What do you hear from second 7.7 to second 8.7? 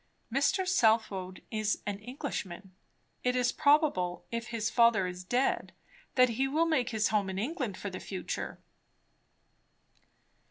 for the future."